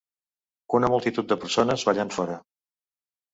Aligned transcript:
Una 0.79 0.89
multitud 0.93 1.29
de 1.33 1.37
persones 1.43 1.85
ballant 1.91 2.11
fora. 2.17 2.39